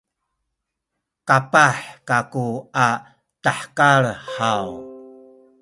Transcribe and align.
kapah 1.27 1.77
kaku 2.09 2.47
a 2.85 2.87
tahekal 3.43 4.03
haw? 4.35 4.67